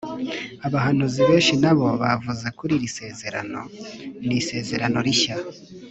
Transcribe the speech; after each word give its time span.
abahanuzi 0.67 1.21
benshi 1.29 1.53
nabo 1.63 1.87
bavuze 2.01 2.47
kuri 2.57 2.71
iri 2.77 2.89
sezerano: 2.97 3.61
“niisezerano 4.27 4.97
rishya, 5.05 5.35